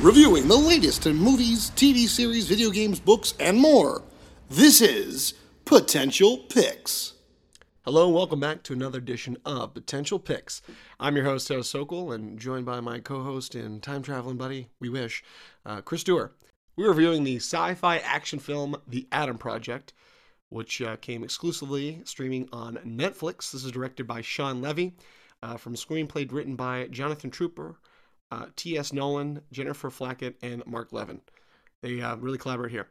[0.00, 4.00] Reviewing the latest in movies, TV series, video games, books, and more.
[4.48, 5.34] This is
[5.66, 7.17] Potential Picks.
[7.88, 10.60] Hello and welcome back to another edition of Potential Picks.
[11.00, 14.90] I'm your host, Joe Sokol, and joined by my co-host and time traveling buddy, we
[14.90, 15.24] wish,
[15.64, 16.32] uh, Chris Dewar.
[16.76, 19.94] We're reviewing the sci-fi action film The Adam Project,
[20.50, 23.52] which uh, came exclusively streaming on Netflix.
[23.52, 24.92] This is directed by Shawn Levy,
[25.42, 27.76] uh, from screenplay written by Jonathan Tropper,
[28.30, 28.92] uh, T.S.
[28.92, 31.22] Nowlin, Jennifer Flackett, and Mark Levin.
[31.80, 32.88] They uh, really collaborate here.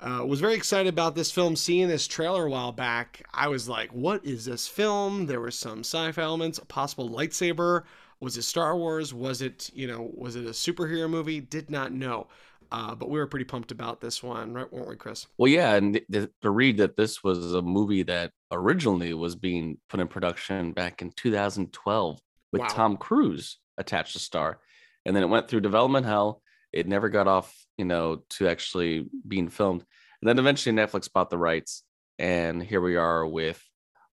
[0.00, 1.54] Uh, was very excited about this film.
[1.56, 5.50] Seeing this trailer a while back, I was like, "What is this film?" There were
[5.50, 7.82] some sci-fi elements, a possible lightsaber.
[8.20, 9.12] Was it Star Wars?
[9.12, 10.10] Was it you know?
[10.14, 11.40] Was it a superhero movie?
[11.40, 12.28] Did not know.
[12.72, 14.72] Uh, but we were pretty pumped about this one, right?
[14.72, 15.26] Weren't we, Chris?
[15.38, 19.34] Well, yeah, and th- th- to read that this was a movie that originally was
[19.34, 22.20] being put in production back in 2012
[22.52, 22.68] with Wow.
[22.68, 24.60] Tom Cruise attached to star,
[25.04, 26.42] and then it went through development hell.
[26.72, 29.84] It never got off, you know, to actually being filmed,
[30.22, 31.82] and then eventually Netflix bought the rights,
[32.18, 33.62] and here we are with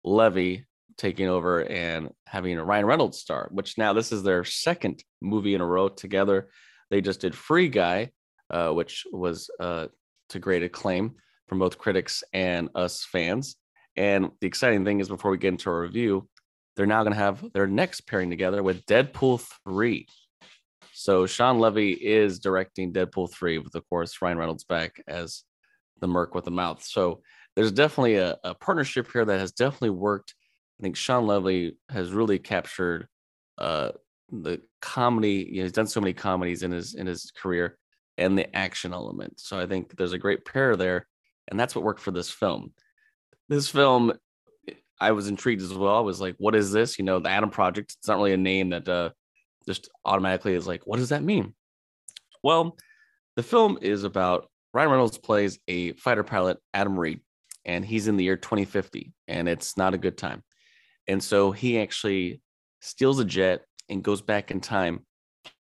[0.03, 0.65] Levy
[0.97, 3.49] taking over and having a Ryan Reynolds star.
[3.51, 6.49] Which now this is their second movie in a row together.
[6.89, 8.11] They just did Free Guy,
[8.49, 9.87] uh, which was uh,
[10.29, 11.15] to great acclaim
[11.47, 13.55] from both critics and us fans.
[13.95, 16.27] And the exciting thing is, before we get into our review,
[16.75, 20.07] they're now going to have their next pairing together with Deadpool 3.
[20.99, 25.43] So Shawn Levy is directing Deadpool 3 with, of course, Ryan Reynolds back as
[26.01, 26.83] the Merc with the mouth.
[26.83, 27.21] So
[27.55, 30.33] there's definitely a, a partnership here that has definitely worked.
[30.79, 33.07] I think Shawn Levy has really captured
[33.59, 33.91] uh,
[34.31, 35.47] the comedy.
[35.47, 37.77] You know, he's done so many comedies in his in his career
[38.17, 39.39] and the action element.
[39.39, 41.05] So I think there's a great pair there,
[41.47, 42.73] and that's what worked for this film.
[43.49, 44.13] This film,
[44.99, 45.95] I was intrigued as well.
[45.95, 47.95] I was like, "What is this?" You know, the Adam Project.
[47.99, 49.09] It's not really a name that uh,
[49.67, 51.53] just automatically is like, "What does that mean?"
[52.43, 52.77] Well,
[53.35, 57.21] the film is about Ryan Reynolds plays a fighter pilot, Adam Reed,
[57.65, 60.43] and he's in the year 2050, and it's not a good time.
[61.07, 62.41] And so he actually
[62.81, 65.05] steals a jet and goes back in time,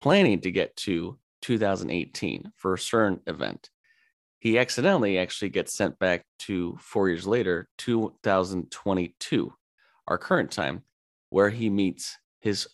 [0.00, 3.68] planning to get to 2018 for a certain event.
[4.38, 9.52] He accidentally actually gets sent back to four years later, 2022,
[10.08, 10.82] our current time,
[11.30, 12.68] where he meets his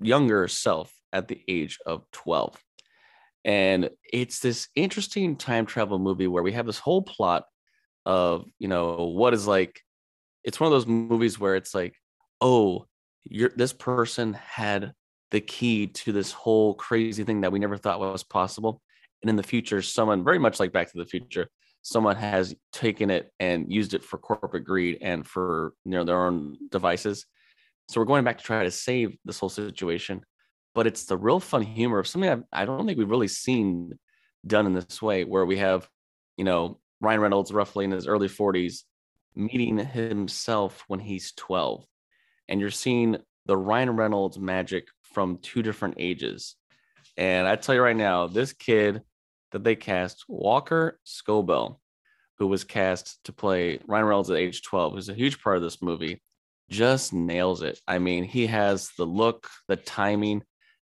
[0.00, 2.56] younger self at the age of 12.
[3.44, 7.44] And it's this interesting time travel movie where we have this whole plot
[8.04, 9.80] of, you know, what is like,
[10.44, 11.94] it's one of those movies where it's like,
[12.40, 12.86] oh,
[13.24, 14.92] you're this person had
[15.30, 18.80] the key to this whole crazy thing that we never thought was possible.
[19.22, 21.48] And in the future, someone very much like Back to the Future,
[21.82, 26.24] someone has taken it and used it for corporate greed and for you know their
[26.24, 27.26] own devices.
[27.88, 30.22] So we're going back to try to save this whole situation.
[30.74, 33.98] But it's the real fun humor of something I've, I don't think we've really seen
[34.46, 35.88] done in this way, where we have,
[36.36, 38.82] you know, Ryan Reynolds roughly in his early 40s
[39.34, 41.84] meeting himself when he's 12.
[42.48, 43.16] And you're seeing
[43.46, 46.56] the Ryan Reynolds magic from two different ages.
[47.16, 49.02] And I tell you right now, this kid
[49.52, 51.78] that they cast, Walker Scobell,
[52.38, 55.62] who was cast to play Ryan Reynolds at age 12, who's a huge part of
[55.62, 56.20] this movie,
[56.68, 57.80] just nails it.
[57.86, 60.42] I mean, he has the look, the timing,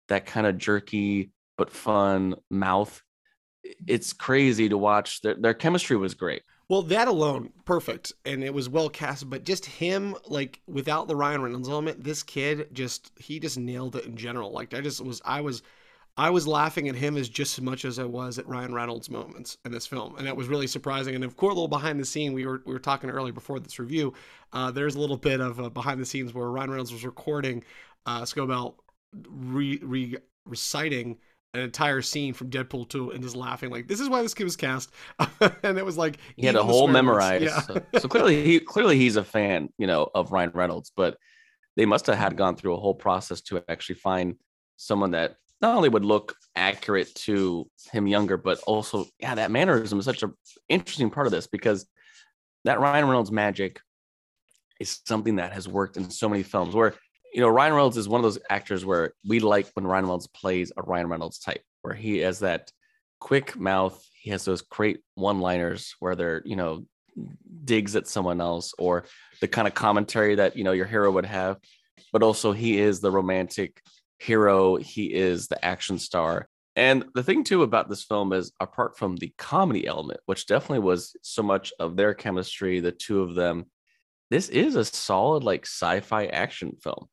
[0.09, 3.01] that kind of jerky but fun mouth.
[3.87, 5.21] It's crazy to watch.
[5.23, 6.43] Their, their chemistry was great.
[6.69, 9.29] Well, that alone, perfect, and it was well cast.
[9.29, 13.97] But just him, like without the Ryan Reynolds element, this kid just he just nailed
[13.97, 14.51] it in general.
[14.51, 15.63] Like I just was, I was,
[16.17, 19.11] I was laughing at him as just as much as I was at Ryan Reynolds
[19.11, 21.17] moments in this film, and that was really surprising.
[21.17, 23.59] And of course, a little behind the scene, we were we were talking earlier before
[23.59, 24.15] this review.
[24.53, 27.65] Uh, there's a little bit of uh, behind the scenes where Ryan Reynolds was recording
[28.07, 28.75] uh, Scobell
[29.29, 30.17] re, re
[30.47, 31.19] reciting
[31.55, 34.43] an entire scene from Deadpool 2 and just laughing like this is why this kid
[34.43, 34.91] was cast
[35.63, 37.45] and it was like He had a whole memorized.
[37.45, 40.93] yeah So, so clearly, he clearly he's a fan, you know, of Ryan Reynolds.
[40.95, 41.17] But
[41.77, 44.37] they must have had gone through a whole process to actually find
[44.77, 49.99] someone that not only would look accurate to him younger, but also, yeah, that mannerism
[49.99, 50.31] is such a
[50.69, 51.87] interesting part of this because
[52.65, 53.81] that Ryan Reynolds magic
[54.79, 56.95] is something that has worked in so many films where
[57.33, 60.27] you know Ryan Reynolds is one of those actors where we like when Ryan Reynolds
[60.27, 62.71] plays a Ryan Reynolds type where he has that
[63.21, 66.85] quick mouth he has those great one liners where they're you know
[67.65, 69.05] digs at someone else or
[69.41, 71.59] the kind of commentary that you know your hero would have
[72.13, 73.81] but also he is the romantic
[74.19, 78.99] hero he is the action star And the thing too about this film is, apart
[78.99, 83.35] from the comedy element, which definitely was so much of their chemistry, the two of
[83.35, 83.67] them,
[84.31, 87.07] this is a solid like sci-fi action film.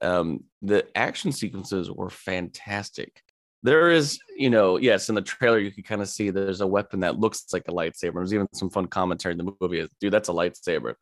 [0.00, 3.20] Um, the action sequences were fantastic.
[3.64, 6.66] There is, you know, yes, in the trailer you can kind of see there's a
[6.66, 8.14] weapon that looks like a lightsaber.
[8.14, 9.88] There's even some fun commentary in the movie.
[10.00, 10.94] Dude, that's a lightsaber.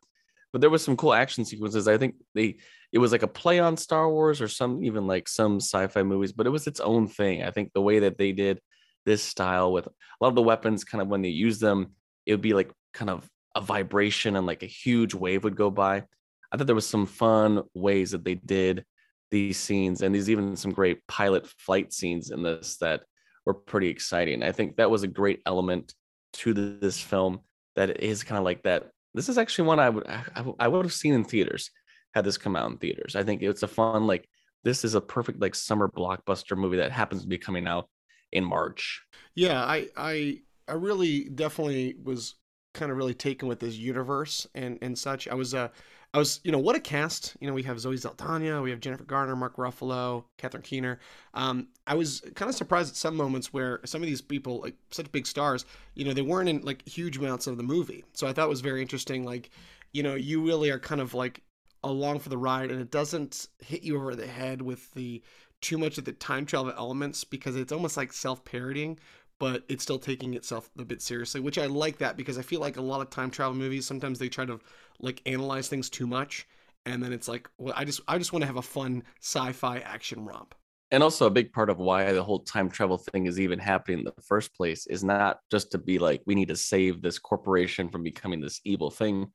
[0.57, 1.87] But there was some cool action sequences.
[1.87, 2.57] I think they
[2.91, 6.31] it was like a play on Star Wars or some even like some sci-fi movies,
[6.31, 7.43] but it was its own thing.
[7.43, 8.59] I think the way that they did
[9.05, 11.91] this style with a lot of the weapons, kind of when they use them,
[12.25, 15.69] it would be like kind of a vibration and like a huge wave would go
[15.69, 16.03] by.
[16.51, 18.83] I thought there was some fun ways that they did
[19.29, 23.03] these scenes and these even some great pilot flight scenes in this that
[23.45, 24.41] were pretty exciting.
[24.41, 25.93] I think that was a great element
[26.33, 27.41] to this film
[27.75, 28.89] that is kind of like that.
[29.17, 31.71] This is actually one I would I, I would have seen in theaters
[32.13, 33.15] had this come out in theaters.
[33.15, 34.29] I think it's a fun like
[34.63, 37.89] this is a perfect like summer blockbuster movie that happens to be coming out
[38.31, 39.01] in March.
[39.35, 42.35] Yeah, I I I really definitely was
[42.73, 45.27] kind of really taken with this universe and and such.
[45.27, 45.69] I was uh
[46.17, 47.37] I was, you know, what a cast.
[47.39, 50.99] You know, we have Zoe Saldana, we have Jennifer Garner, Mark Ruffalo, Catherine Keener.
[51.35, 54.73] Um, I was kind of surprised at some moments where some of these people, like
[54.89, 58.03] such big stars, you know, they weren't in like huge amounts of the movie.
[58.13, 59.25] So I thought it was very interesting.
[59.25, 59.51] Like,
[59.93, 61.43] you know, you really are kind of like
[61.83, 65.21] along for the ride, and it doesn't hit you over the head with the
[65.61, 68.97] too much of the time travel elements because it's almost like self parodying
[69.39, 72.59] but it's still taking itself a bit seriously, which I like that because I feel
[72.59, 74.59] like a lot of time travel movies sometimes they try to
[74.99, 76.47] like analyze things too much,
[76.85, 79.79] and then it's like, well, I just I just want to have a fun sci-fi
[79.79, 80.55] action romp.
[80.89, 83.99] And also a big part of why the whole time travel thing is even happening
[83.99, 87.19] in the first place is not just to be like we need to save this
[87.19, 89.27] corporation from becoming this evil thing.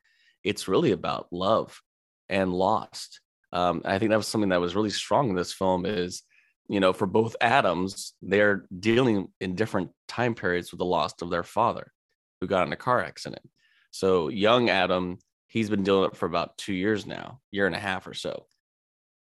[0.45, 1.81] It's really about love
[2.29, 3.21] and lost.
[3.53, 6.23] Um, I think that was something that was really strong in this film is
[6.69, 11.31] you know, for both Adams, they're dealing in different time periods with the loss of
[11.31, 11.93] their father
[12.41, 13.49] who got in a car accident.
[13.91, 15.19] So young Adam,
[15.49, 18.47] he's been dealing it for about two years now, year and a half or so.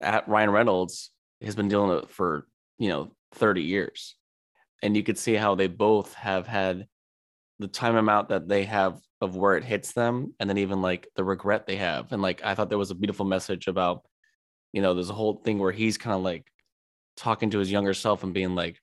[0.02, 1.12] At Ryan Reynolds
[1.42, 2.48] has been dealing it for,
[2.78, 4.16] you know, 30 years.
[4.82, 6.88] And you could see how they both have had
[7.60, 11.08] the time amount that they have of where it hits them and then even like
[11.16, 12.12] the regret they have.
[12.12, 14.04] And like I thought there was a beautiful message about,
[14.74, 16.46] you know, there's a whole thing where he's kind of like
[17.18, 18.80] talking to his younger self and being like,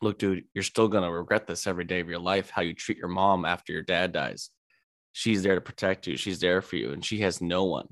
[0.00, 2.74] look, dude, you're still going to regret this every day of your life, how you
[2.74, 4.50] treat your mom after your dad dies.
[5.12, 6.16] She's there to protect you.
[6.16, 6.92] She's there for you.
[6.92, 7.86] And she has no one.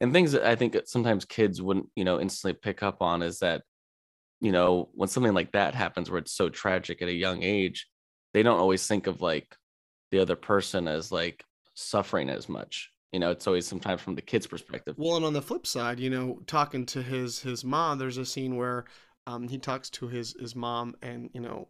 [0.00, 3.22] And things that I think that sometimes kids wouldn't, you know, instantly pick up on
[3.22, 3.62] is that,
[4.40, 7.86] you know, when something like that happens where it's so tragic at a young age,
[8.34, 9.56] they don't always think of like
[10.10, 11.42] the other person as like
[11.74, 14.94] suffering as much you know it's always sometimes from the kid's perspective.
[14.98, 18.26] Well and on the flip side you know talking to his his mom there's a
[18.26, 18.84] scene where
[19.26, 21.68] um, he talks to his his mom and you know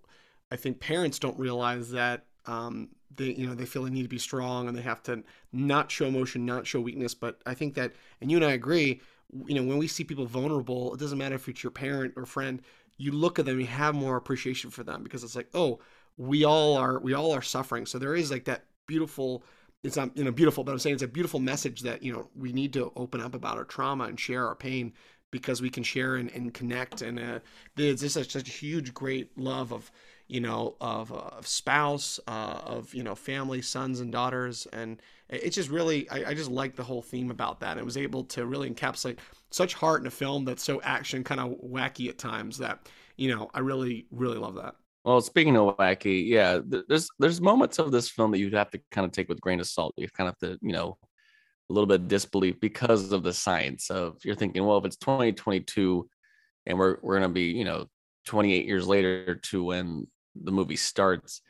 [0.50, 4.08] i think parents don't realize that um, they you know they feel they need to
[4.08, 5.22] be strong and they have to
[5.52, 7.14] not show emotion not show weakness.
[7.14, 9.00] But i think that and you and i agree
[9.46, 12.26] you know when we see people vulnerable it doesn't matter if it's your parent or
[12.26, 12.60] friend
[12.96, 15.78] you look at them you have more appreciation for them because it's like oh
[16.16, 17.86] we all are we all are suffering.
[17.86, 19.44] So there is like that beautiful
[19.82, 22.52] it's you know beautiful, but I'm saying it's a beautiful message that you know we
[22.52, 24.92] need to open up about our trauma and share our pain
[25.30, 27.02] because we can share and, and connect.
[27.02, 27.40] And uh,
[27.74, 29.90] there's just such, such a huge, great love of
[30.28, 35.00] you know of, uh, of spouse, uh, of you know family, sons and daughters, and
[35.28, 37.78] it's just really I, I just like the whole theme about that.
[37.78, 39.18] It was able to really encapsulate
[39.50, 43.34] such heart in a film that's so action kind of wacky at times that you
[43.34, 44.74] know I really really love that.
[45.06, 46.58] Well, speaking of wacky, yeah,
[46.88, 49.60] there's there's moments of this film that you have to kind of take with grain
[49.60, 49.94] of salt.
[49.96, 50.98] You kind of have to, you know,
[51.70, 54.96] a little bit of disbelief because of the science of you're thinking, well, if it's
[54.96, 56.08] 2022
[56.66, 57.86] and we're we're gonna be, you know,
[58.26, 61.40] 28 years later to when the movie starts,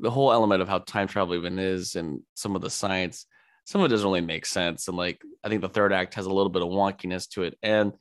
[0.00, 3.26] the whole element of how time travel even is and some of the science,
[3.66, 4.88] some of it doesn't really make sense.
[4.88, 7.58] And like I think the third act has a little bit of wonkiness to it.
[7.62, 7.92] And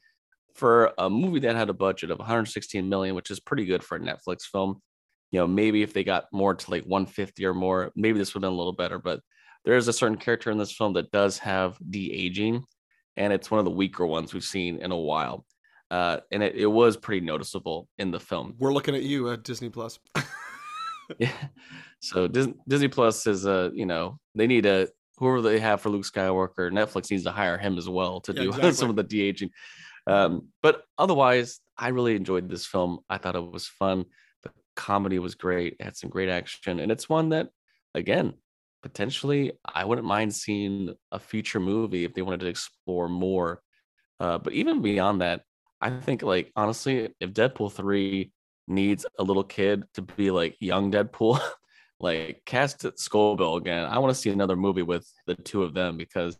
[0.55, 3.97] for a movie that had a budget of 116 million, which is pretty good for
[3.97, 4.81] a Netflix film.
[5.31, 8.43] You know, maybe if they got more to like 150 or more, maybe this would
[8.43, 8.99] have been a little better.
[8.99, 9.19] But
[9.65, 12.63] there is a certain character in this film that does have de aging,
[13.17, 15.45] and it's one of the weaker ones we've seen in a while.
[15.91, 18.55] Uh, and it, it was pretty noticeable in the film.
[18.57, 19.99] We're looking at you at Disney Plus.
[21.19, 21.31] yeah.
[21.99, 25.89] So Disney, Disney Plus is a, you know, they need a whoever they have for
[25.89, 28.71] Luke Skywalker, Netflix needs to hire him as well to yeah, do exactly.
[28.73, 29.49] some of the de aging.
[30.07, 32.99] Um, but otherwise, I really enjoyed this film.
[33.09, 34.05] I thought it was fun.
[34.43, 35.77] The comedy was great.
[35.79, 37.49] It had some great action, and it's one that,
[37.93, 38.33] again,
[38.85, 43.61] potentially I wouldn't mind seeing a future movie if they wanted to explore more.
[44.19, 45.41] Uh, but even beyond that,
[45.81, 48.31] I think like honestly, if Deadpool three
[48.67, 51.39] needs a little kid to be like young Deadpool,
[51.99, 53.85] like cast Scobell again.
[53.85, 56.37] I want to see another movie with the two of them because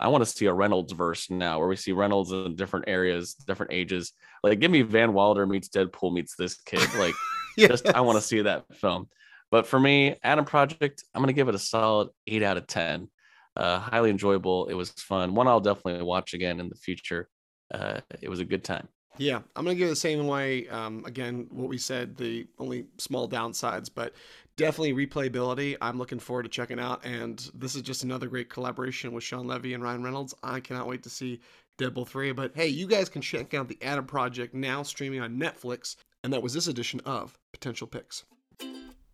[0.00, 3.34] I want to see a Reynolds verse now where we see Reynolds in different areas,
[3.34, 4.12] different ages.
[4.42, 6.88] Like, give me Van Wilder meets Deadpool meets this kid.
[6.98, 7.14] Like,
[7.56, 7.70] yes.
[7.70, 9.08] just I want to see that film.
[9.50, 13.08] But for me, Adam Project, I'm gonna give it a solid eight out of ten.
[13.56, 14.66] Uh, highly enjoyable.
[14.66, 15.34] It was fun.
[15.34, 17.28] One I'll definitely watch again in the future.
[17.72, 18.88] Uh, it was a good time.
[19.16, 20.68] Yeah, I'm gonna give it the same way.
[20.68, 24.12] Um, again, what we said, the only small downsides, but
[24.56, 25.76] definitely replayability.
[25.80, 29.46] I'm looking forward to checking out, and this is just another great collaboration with Shawn
[29.46, 30.34] Levy and Ryan Reynolds.
[30.42, 31.40] I cannot wait to see
[31.78, 32.32] Deadpool 3.
[32.32, 36.32] But hey, you guys can check out the Adam Project now streaming on Netflix, and
[36.32, 38.24] that was this edition of Potential Picks.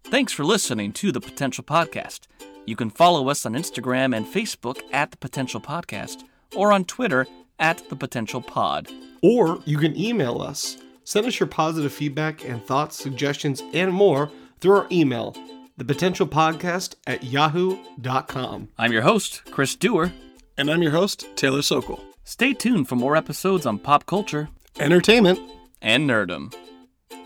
[0.04, 2.26] Thanks for listening to the Potential Podcast.
[2.66, 7.26] You can follow us on Instagram and Facebook at the Potential Podcast, or on Twitter
[7.59, 8.88] at the Potential Pod.
[9.23, 10.78] Or you can email us.
[11.04, 14.30] Send us your positive feedback and thoughts, suggestions, and more
[14.61, 15.35] through our email,
[15.79, 18.69] thepotentialpodcast at yahoo.com.
[18.79, 20.12] I'm your host, Chris Dewar.
[20.57, 22.05] And I'm your host, Taylor Sokol.
[22.25, 25.40] Stay tuned for more episodes on pop culture, entertainment,
[25.81, 26.55] and nerdom.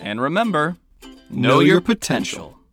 [0.00, 2.50] And remember, know, know your, your potential.
[2.50, 2.63] potential.